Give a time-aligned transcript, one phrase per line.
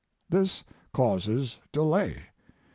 [0.29, 0.63] This
[0.93, 2.23] causes delay.